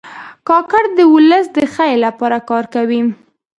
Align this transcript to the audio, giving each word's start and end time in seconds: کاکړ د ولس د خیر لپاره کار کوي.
کاکړ 0.47 0.83
د 0.97 0.99
ولس 1.13 1.45
د 1.57 1.57
خیر 1.73 1.95
لپاره 2.05 2.37
کار 2.49 2.63
کوي. 2.73 3.01